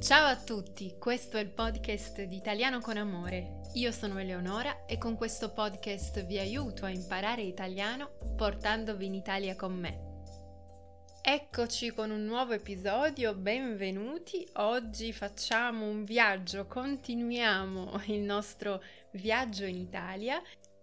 [0.00, 3.60] Ciao a tutti, questo è il podcast di Italiano con Amore.
[3.74, 9.54] Io sono Eleonora e con questo podcast vi aiuto a imparare italiano portandovi in Italia
[9.56, 10.08] con me.
[11.20, 14.48] Eccoci con un nuovo episodio, benvenuti.
[14.54, 20.42] Oggi facciamo un viaggio, continuiamo il nostro viaggio in Italia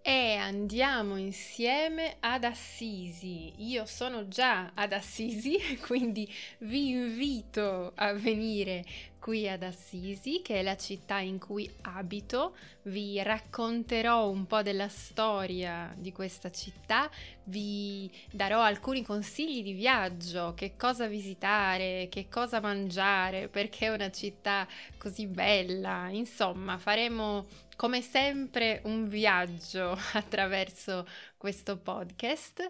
[0.10, 3.52] e andiamo insieme ad Assisi.
[3.58, 8.86] Io sono già ad Assisi, quindi vi invito a venire
[9.20, 12.56] qui ad Assisi, che è la città in cui abito.
[12.84, 17.10] Vi racconterò un po' della storia di questa città,
[17.44, 24.10] vi darò alcuni consigli di viaggio, che cosa visitare, che cosa mangiare, perché è una
[24.10, 24.66] città
[24.98, 26.08] così bella.
[26.08, 32.68] Insomma, faremo come sempre un viaggio attraverso questo podcast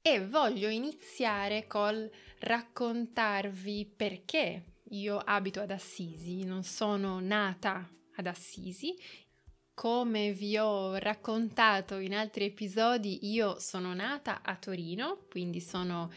[0.00, 2.10] e voglio iniziare col
[2.40, 8.96] raccontarvi perché io abito ad Assisi, non sono nata ad Assisi.
[9.74, 16.10] Come vi ho raccontato in altri episodi, io sono nata a Torino, quindi sono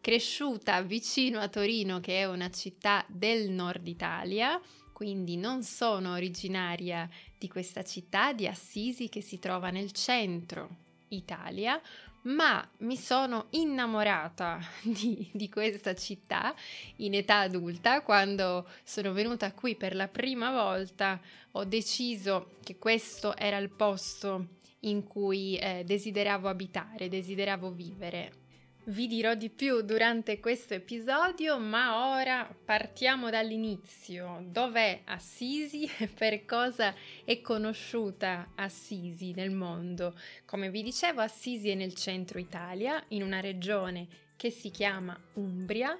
[0.00, 4.60] cresciuta vicino a Torino, che è una città del nord Italia,
[5.02, 10.76] quindi non sono originaria di questa città di Assisi che si trova nel centro
[11.08, 11.80] Italia,
[12.22, 16.54] ma mi sono innamorata di, di, questa città
[16.98, 18.02] in età adulta.
[18.02, 24.50] Quando sono venuta qui per la prima volta ho deciso che questo era il posto
[24.82, 28.41] in cui eh, desideravo abitare, desideravo vivere.
[28.84, 34.44] Vi dirò di più durante questo episodio, ma ora partiamo dall'inizio.
[34.48, 36.92] Dov'è Assisi e per cosa
[37.24, 40.18] è conosciuta Assisi nel mondo?
[40.44, 45.96] Come vi dicevo, Assisi è nel centro Italia, in una regione che si chiama Umbria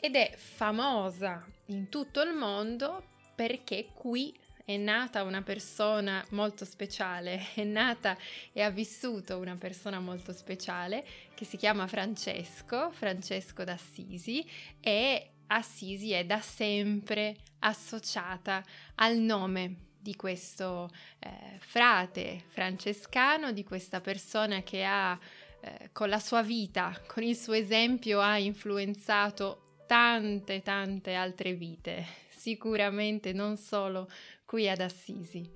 [0.00, 4.34] ed è famosa in tutto il mondo perché qui
[4.64, 8.16] è nata una persona molto speciale, è nata
[8.52, 11.04] e ha vissuto una persona molto speciale
[11.34, 14.44] che si chiama Francesco, Francesco d'Assisi
[14.80, 18.64] e Assisi è da sempre associata
[18.96, 25.18] al nome di questo eh, frate francescano, di questa persona che ha
[25.60, 32.06] eh, con la sua vita, con il suo esempio, ha influenzato tante, tante altre vite,
[32.28, 34.10] sicuramente non solo
[34.54, 35.50] qui ad Assisi.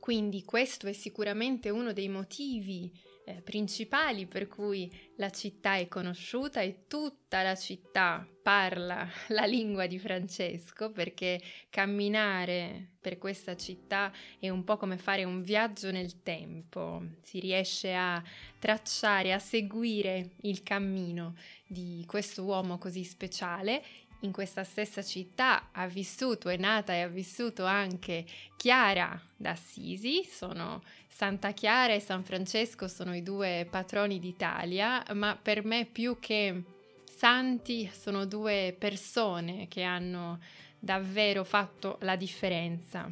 [0.00, 2.90] Quindi questo è sicuramente uno dei motivi
[3.24, 9.86] eh, principali per cui la città è conosciuta e tutta la città parla la lingua
[9.86, 16.24] di Francesco perché camminare per questa città è un po' come fare un viaggio nel
[16.24, 18.20] tempo, si riesce a
[18.58, 21.36] tracciare, a seguire il cammino
[21.68, 27.08] di questo uomo così speciale in questa stessa città ha vissuto, è nata e ha
[27.08, 28.24] vissuto anche
[28.56, 35.64] Chiara d'Assisi, sono Santa Chiara e San Francesco sono i due patroni d'Italia, ma per
[35.64, 36.62] me più che
[37.04, 40.40] santi sono due persone che hanno
[40.78, 43.10] davvero fatto la differenza.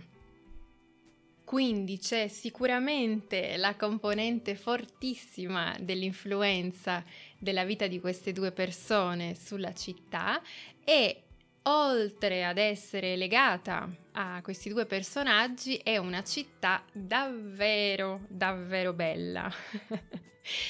[1.45, 7.03] Quindi c'è sicuramente la componente fortissima dell'influenza
[7.38, 10.43] della vita di queste due persone sulla città
[10.84, 11.22] e
[11.62, 19.50] oltre ad essere legata a questi due personaggi è una città davvero davvero bella.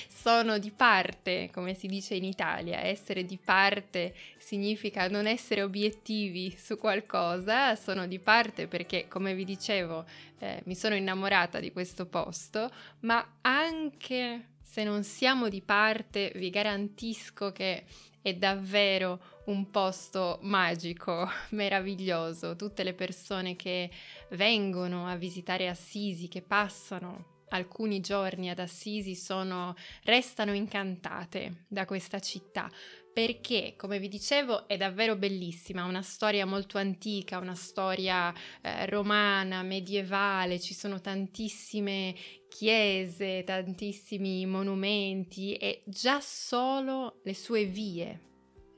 [0.08, 6.50] Sono di parte, come si dice in Italia, essere di parte significa non essere obiettivi
[6.58, 10.04] su qualcosa, sono di parte perché, come vi dicevo,
[10.40, 12.68] eh, mi sono innamorata di questo posto,
[13.00, 17.84] ma anche se non siamo di parte, vi garantisco che
[18.20, 22.54] è davvero un posto magico, meraviglioso.
[22.54, 23.90] Tutte le persone che
[24.32, 29.74] vengono a visitare Assisi, che passano alcuni giorni ad Assisi, sono,
[30.04, 32.70] restano incantate da questa città
[33.18, 38.32] perché, come vi dicevo, è davvero bellissima, una storia molto antica, una storia
[38.62, 42.15] eh, romana, medievale, ci sono tantissime
[42.48, 48.20] chiese, tantissimi monumenti e già solo le sue vie,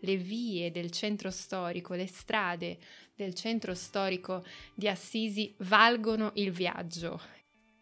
[0.00, 2.78] le vie del centro storico, le strade
[3.14, 4.42] del centro storico
[4.74, 7.20] di Assisi valgono il viaggio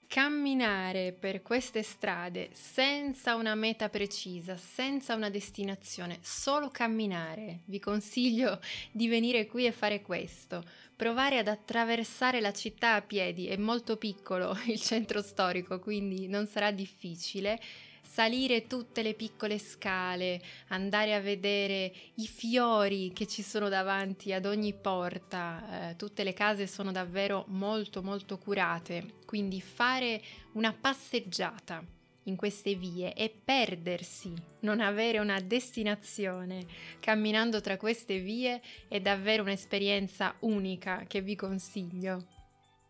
[0.08, 7.60] camminare per queste strade senza una meta precisa, senza una destinazione, solo camminare.
[7.66, 8.58] Vi consiglio
[8.90, 10.64] di venire qui e fare questo.
[10.96, 16.46] Provare ad attraversare la città a piedi, è molto piccolo il centro storico, quindi non
[16.46, 17.60] sarà difficile.
[18.08, 24.46] Salire tutte le piccole scale, andare a vedere i fiori che ci sono davanti ad
[24.46, 30.22] ogni porta, eh, tutte le case sono davvero molto molto curate, quindi fare
[30.52, 31.84] una passeggiata
[32.24, 36.66] in queste vie e perdersi, non avere una destinazione
[37.00, 42.37] camminando tra queste vie è davvero un'esperienza unica che vi consiglio.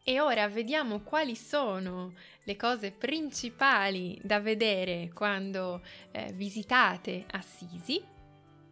[0.08, 2.14] E ora vediamo quali sono
[2.44, 5.82] le cose principali da vedere quando
[6.12, 8.02] eh, visitate Assisi.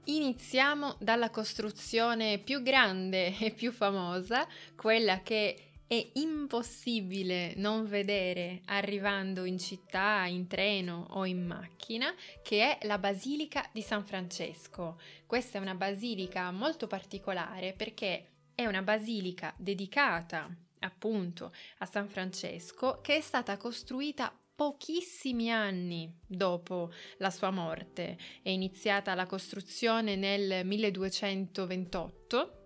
[0.04, 9.44] Iniziamo dalla costruzione più grande e più famosa, quella che è impossibile non vedere arrivando
[9.44, 14.98] in città, in treno o in macchina, che è la Basilica di San Francesco.
[15.26, 23.00] Questa è una basilica molto particolare perché è una basilica dedicata appunto a San Francesco
[23.02, 28.16] che è stata costruita pochissimi anni dopo la sua morte.
[28.42, 32.62] È iniziata la costruzione nel 1228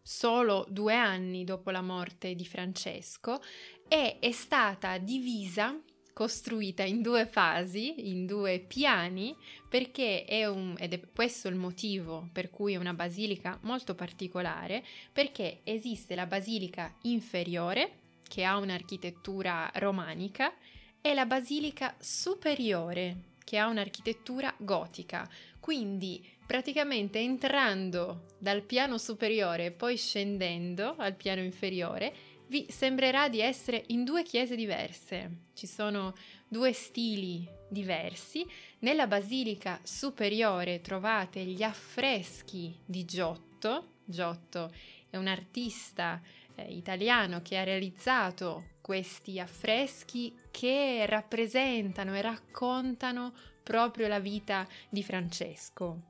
[0.00, 3.42] solo due anni dopo la morte di Francesco
[3.88, 5.78] e è stata divisa
[6.18, 9.36] costruita in due fasi, in due piani,
[9.68, 14.84] perché è un, ed è questo il motivo per cui è una basilica molto particolare,
[15.12, 20.52] perché esiste la basilica inferiore, che ha un'architettura romanica,
[21.00, 25.30] e la basilica superiore, che ha un'architettura gotica.
[25.60, 32.12] Quindi praticamente entrando dal piano superiore e poi scendendo al piano inferiore,
[32.48, 35.46] vi sembrerà di essere in due chiese diverse.
[35.54, 36.14] Ci sono
[36.46, 38.46] due stili diversi.
[38.80, 43.96] Nella basilica superiore trovate gli affreschi di Giotto.
[44.04, 44.72] Giotto
[45.10, 46.20] è un artista
[46.54, 55.02] eh, italiano che ha realizzato questi affreschi che rappresentano e raccontano proprio la vita di
[55.02, 56.04] Francesco.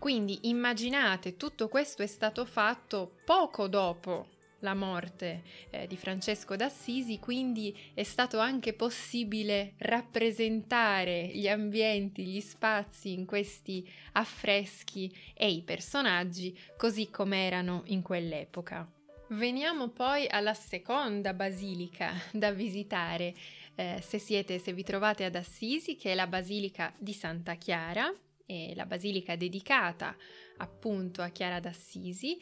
[0.00, 7.18] Quindi immaginate, tutto questo è stato fatto poco dopo la morte eh, di Francesco d'Assisi,
[7.18, 15.62] quindi è stato anche possibile rappresentare gli ambienti, gli spazi in questi affreschi e i
[15.62, 18.88] personaggi così come erano in quell'epoca.
[19.28, 23.34] Veniamo poi alla seconda basilica da visitare
[23.76, 28.12] eh, se siete, se vi trovate ad Assisi, che è la Basilica di Santa Chiara,
[28.44, 30.16] è la basilica dedicata
[30.56, 32.38] appunto a Chiara d'Assisi.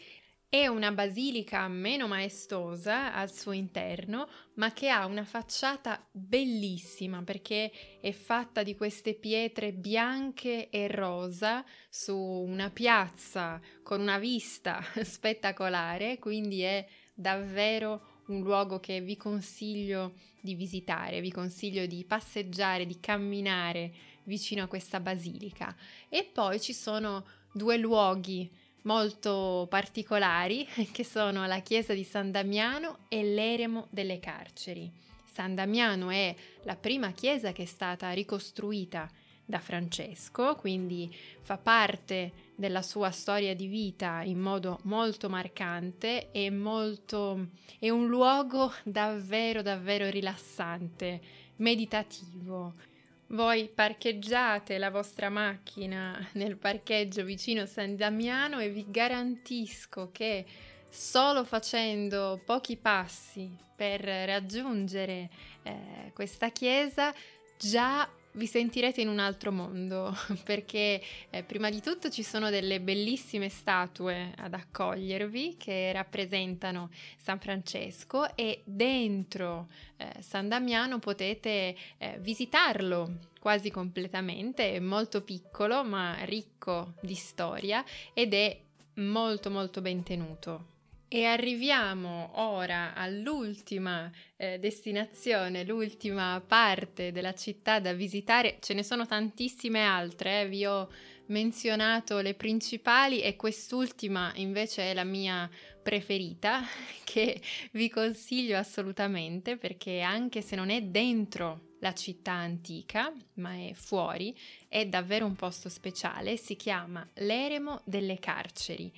[0.50, 7.70] È una basilica meno maestosa al suo interno, ma che ha una facciata bellissima perché
[8.00, 16.18] è fatta di queste pietre bianche e rosa su una piazza con una vista spettacolare,
[16.18, 22.98] quindi è davvero un luogo che vi consiglio di visitare, vi consiglio di passeggiare, di
[23.00, 23.92] camminare
[24.24, 25.76] vicino a questa basilica.
[26.08, 28.50] E poi ci sono due luoghi
[28.88, 34.90] molto particolari che sono la chiesa di San Damiano e l'eremo delle carceri.
[35.30, 39.06] San Damiano è la prima chiesa che è stata ricostruita
[39.44, 46.50] da Francesco, quindi fa parte della sua storia di vita in modo molto marcante e
[46.50, 47.48] molto
[47.78, 51.20] è un luogo davvero davvero rilassante,
[51.56, 52.96] meditativo.
[53.30, 60.46] Voi parcheggiate la vostra macchina nel parcheggio vicino San Damiano e vi garantisco che
[60.88, 65.28] solo facendo pochi passi per raggiungere
[65.62, 67.12] eh, questa chiesa
[67.58, 72.80] già vi sentirete in un altro mondo perché eh, prima di tutto ci sono delle
[72.80, 82.18] bellissime statue ad accogliervi che rappresentano San Francesco e dentro eh, San Damiano potete eh,
[82.20, 88.60] visitarlo quasi completamente, è molto piccolo ma ricco di storia ed è
[88.94, 90.76] molto molto ben tenuto.
[91.10, 98.58] E arriviamo ora all'ultima eh, destinazione, l'ultima parte della città da visitare.
[98.60, 100.48] Ce ne sono tantissime altre, eh.
[100.48, 100.86] vi ho
[101.28, 105.48] menzionato le principali e quest'ultima invece è la mia
[105.82, 106.62] preferita
[107.04, 107.40] che
[107.72, 114.36] vi consiglio assolutamente perché anche se non è dentro la città antica, ma è fuori,
[114.68, 118.92] è davvero un posto speciale, si chiama l'Eremo delle Carceri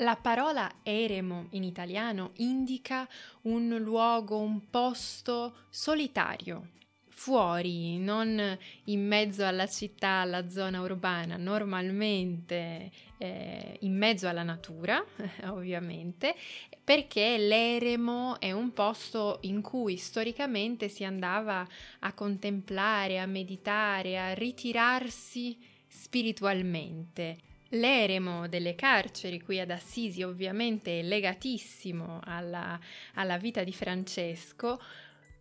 [0.00, 3.08] la parola eremo in italiano indica
[3.42, 6.68] un luogo, un posto solitario,
[7.08, 15.04] fuori, non in mezzo alla città, alla zona urbana, normalmente eh, in mezzo alla natura,
[15.46, 16.36] ovviamente,
[16.84, 21.66] perché l'eremo è un posto in cui storicamente si andava
[22.00, 27.47] a contemplare, a meditare, a ritirarsi spiritualmente.
[27.72, 32.80] L'eremo delle carceri qui ad Assisi ovviamente è legatissimo alla,
[33.14, 34.80] alla vita di Francesco,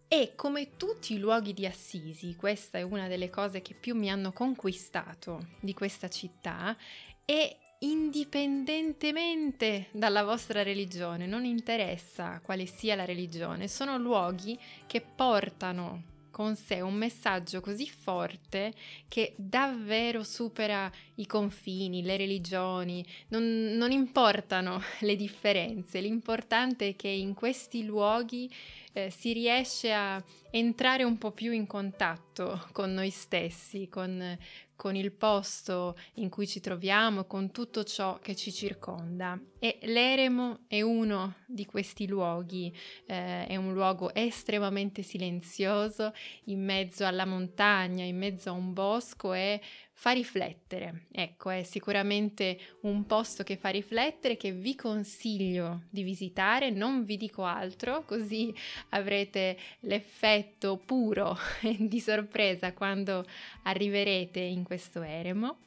[0.10, 4.10] e come tutti i luoghi di Assisi, questa è una delle cose che più mi
[4.10, 6.76] hanno conquistato di questa città,
[7.24, 16.16] e indipendentemente dalla vostra religione, non interessa quale sia la religione, sono luoghi che portano
[16.38, 18.72] con sé un messaggio così forte
[19.08, 27.08] che davvero supera i confini, le religioni, non, non importano le differenze, l'importante è che
[27.08, 28.54] in questi luoghi
[28.94, 34.38] eh, si riesce a entrare un po' più in contatto con noi stessi, con,
[34.78, 39.38] con il posto in cui ci troviamo, con tutto ciò che ci circonda.
[39.60, 42.74] E l'eremo è uno di questi luoghi,
[43.08, 46.14] eh, è un luogo estremamente silenzioso,
[46.46, 49.60] in mezzo alla montagna, in mezzo a un bosco e
[50.00, 51.08] fa riflettere.
[51.12, 57.18] Ecco, è sicuramente un posto che fa riflettere, che vi consiglio di visitare, non vi
[57.18, 58.54] dico altro, così
[58.90, 61.36] avrete l'effetto puro
[61.80, 63.26] di sorpresa quando
[63.64, 65.67] arriverete in questo eremo.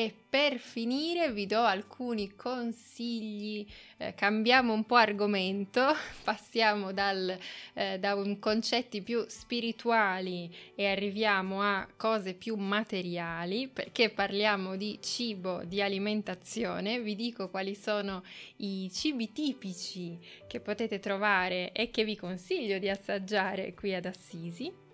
[0.00, 3.66] E per finire vi do alcuni consigli,
[3.98, 5.92] eh, cambiamo un po' argomento,
[6.24, 7.36] passiamo dal,
[7.74, 15.64] eh, da concetti più spirituali e arriviamo a cose più materiali, perché parliamo di cibo,
[15.64, 18.24] di alimentazione, vi dico quali sono
[18.56, 24.88] i cibi tipici che potete trovare e che vi consiglio di assaggiare qui ad Assisi.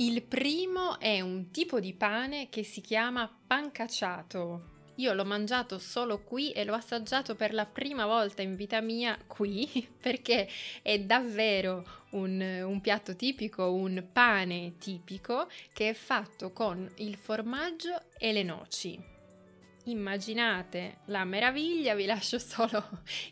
[0.00, 4.76] Il primo è un tipo di pane che si chiama pancacciato.
[4.94, 9.18] Io l'ho mangiato solo qui e l'ho assaggiato per la prima volta in vita mia
[9.26, 10.48] qui perché
[10.82, 18.00] è davvero un, un, piatto tipico, un pane tipico che è fatto con il formaggio
[18.18, 19.17] e le noci
[19.90, 22.82] immaginate la meraviglia, vi lascio solo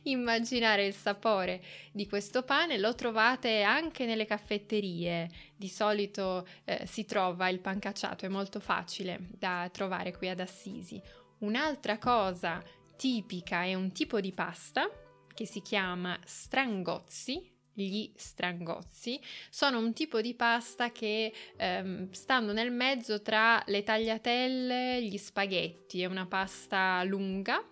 [0.03, 7.05] immaginare il sapore di questo pane, lo trovate anche nelle caffetterie, di solito eh, si
[7.05, 11.01] trova il pancacciato, è molto facile da trovare qui ad Assisi.
[11.39, 12.63] Un'altra cosa
[12.97, 14.89] tipica è un tipo di pasta
[15.35, 22.71] che si chiama strangozzi, gli strangozzi sono un tipo di pasta che ehm, stanno nel
[22.71, 26.01] mezzo tra le tagliatelle gli spaghetti.
[26.01, 27.63] È una pasta lunga,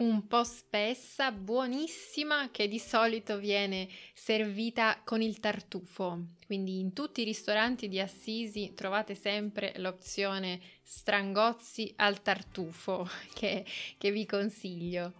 [0.00, 6.26] un po' spessa, buonissima, che di solito viene servita con il tartufo.
[6.46, 13.64] Quindi in tutti i ristoranti di Assisi trovate sempre l'opzione strangozzi al tartufo che,
[13.96, 15.19] che vi consiglio.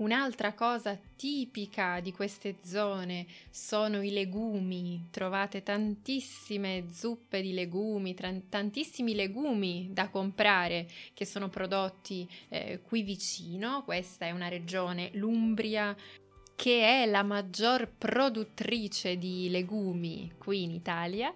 [0.00, 5.08] Un'altra cosa tipica di queste zone sono i legumi.
[5.10, 8.14] Trovate tantissime zuppe di legumi,
[8.48, 13.82] tantissimi legumi da comprare che sono prodotti eh, qui vicino.
[13.84, 15.94] Questa è una regione, l'Umbria,
[16.56, 21.30] che è la maggior produttrice di legumi qui in Italia.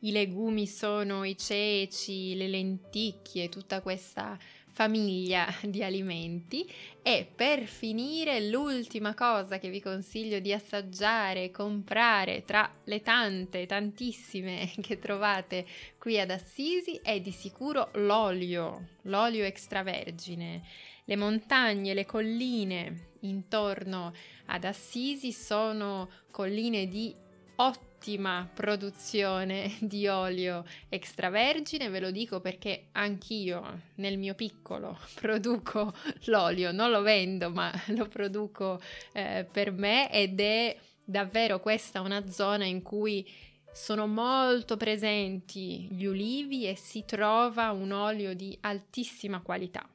[0.00, 4.36] I legumi sono i ceci, le lenticchie, tutta questa
[4.76, 12.70] famiglia di alimenti e per finire l'ultima cosa che vi consiglio di assaggiare, comprare tra
[12.84, 15.64] le tante, tantissime che trovate
[15.98, 20.62] qui ad Assisi è di sicuro l'olio, l'olio extravergine.
[21.04, 24.12] Le montagne, le colline intorno
[24.46, 27.14] ad Assisi sono colline di
[27.56, 35.92] ottimo ottima produzione di olio extravergine, ve lo dico perché anch'io nel mio piccolo produco
[36.26, 38.80] l'olio, non lo vendo ma lo produco
[39.12, 43.28] eh, per me ed è davvero questa una zona in cui
[43.72, 49.86] sono molto presenti gli ulivi e si trova un olio di altissima qualità.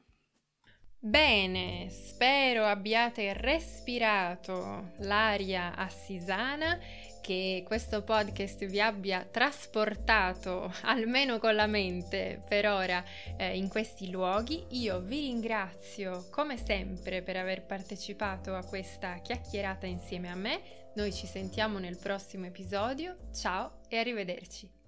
[1.04, 6.78] Bene, spero abbiate respirato l'aria assisana
[7.22, 13.02] che questo podcast vi abbia trasportato almeno con la mente per ora
[13.38, 14.66] eh, in questi luoghi.
[14.70, 20.60] Io vi ringrazio come sempre per aver partecipato a questa chiacchierata insieme a me.
[20.94, 23.16] Noi ci sentiamo nel prossimo episodio.
[23.32, 24.81] Ciao e arrivederci.